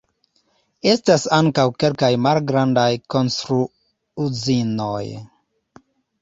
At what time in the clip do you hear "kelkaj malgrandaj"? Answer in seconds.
1.83-2.87